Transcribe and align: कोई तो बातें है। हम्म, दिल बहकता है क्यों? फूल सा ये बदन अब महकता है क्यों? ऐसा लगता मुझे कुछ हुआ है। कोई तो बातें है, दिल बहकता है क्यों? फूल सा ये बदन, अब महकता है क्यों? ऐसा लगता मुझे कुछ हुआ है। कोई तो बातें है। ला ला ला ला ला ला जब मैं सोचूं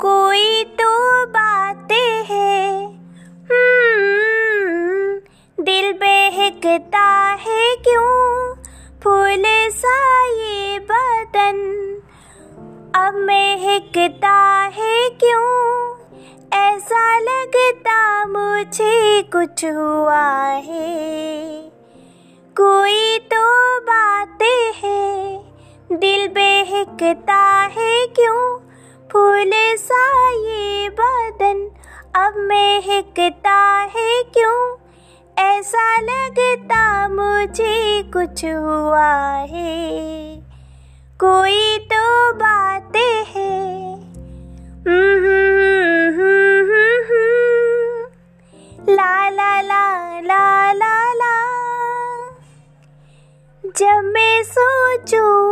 कोई 0.00 0.64
तो 0.64 1.26
बातें 1.26 2.24
है। 2.24 2.86
हम्म, 3.50 5.20
दिल 5.64 5.92
बहकता 5.92 7.36
है 7.40 7.76
क्यों? 7.76 8.54
फूल 9.04 9.42
सा 9.70 10.24
ये 10.24 10.78
बदन 10.78 11.58
अब 12.94 13.14
महकता 13.14 14.70
है 14.74 15.08
क्यों? 15.08 15.94
ऐसा 16.52 17.18
लगता 17.18 18.26
मुझे 18.26 19.22
कुछ 19.22 19.64
हुआ 19.64 20.46
है। 20.46 21.60
कोई 22.56 23.18
तो 23.18 23.78
बातें 23.80 24.72
है, 24.82 25.38
दिल 25.92 26.28
बहकता 26.28 27.68
है 27.72 28.06
क्यों? 28.06 28.59
फूल 29.40 29.76
सा 29.76 30.30
ये 30.30 30.88
बदन, 30.88 31.70
अब 32.14 32.34
महकता 32.36 33.78
है 33.78 34.22
क्यों? 34.22 34.76
ऐसा 35.38 36.00
लगता 36.00 37.08
मुझे 37.08 38.02
कुछ 38.02 38.44
हुआ 38.44 39.46
है। 39.50 40.36
कोई 41.20 41.78
तो 41.78 42.32
बातें 42.32 43.24
है। 43.24 43.94
ला 48.94 49.30
ला 49.30 49.62
ला 49.62 50.20
ला 50.20 50.72
ला 50.72 51.14
ला 51.14 51.46
जब 53.64 54.00
मैं 54.04 54.42
सोचूं 54.44 55.50